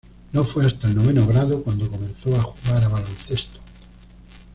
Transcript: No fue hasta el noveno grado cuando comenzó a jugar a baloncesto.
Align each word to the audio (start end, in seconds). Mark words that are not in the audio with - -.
No 0.33 0.43
fue 0.43 0.65
hasta 0.65 0.87
el 0.87 0.95
noveno 0.95 1.27
grado 1.27 1.61
cuando 1.61 1.87
comenzó 1.91 2.35
a 2.35 2.41
jugar 2.41 2.83
a 2.83 2.87
baloncesto. 2.87 3.59